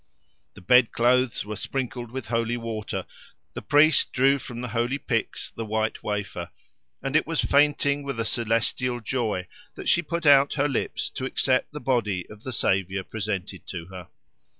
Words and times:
The 0.55 0.61
bed 0.61 0.91
clothes 0.91 1.45
were 1.45 1.55
sprinkled 1.55 2.09
with 2.09 2.29
holy 2.29 2.57
water, 2.57 3.05
the 3.53 3.61
priest 3.61 4.11
drew 4.11 4.39
from 4.39 4.61
the 4.61 4.69
holy 4.69 4.97
pyx 4.97 5.51
the 5.51 5.63
white 5.63 6.01
wafer; 6.01 6.49
and 7.03 7.15
it 7.15 7.27
was 7.27 7.41
fainting 7.41 8.01
with 8.01 8.19
a 8.19 8.25
celestial 8.25 8.99
joy 8.99 9.45
that 9.75 9.87
she 9.87 10.01
put 10.01 10.25
out 10.25 10.53
her 10.53 10.67
lips 10.67 11.11
to 11.11 11.25
accept 11.25 11.71
the 11.71 11.79
body 11.79 12.27
of 12.31 12.41
the 12.41 12.51
Saviour 12.51 13.03
presented 13.03 13.67
to 13.67 13.85
her. 13.91 14.07